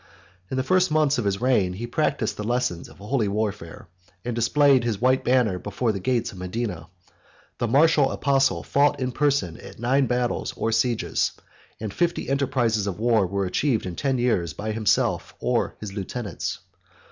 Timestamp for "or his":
15.39-15.93